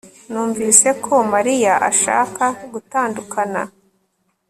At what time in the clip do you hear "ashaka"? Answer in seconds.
1.89-2.43